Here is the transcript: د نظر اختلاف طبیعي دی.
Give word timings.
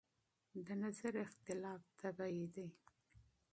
د 0.65 0.67
نظر 0.83 1.13
اختلاف 1.25 1.81
طبیعي 2.01 2.45
دی. 2.55 2.67